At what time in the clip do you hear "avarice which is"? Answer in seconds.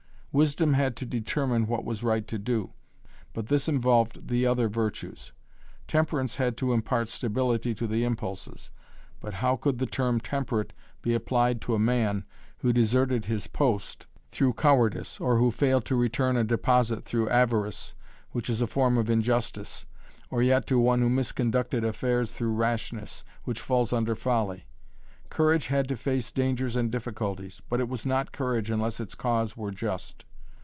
17.29-18.61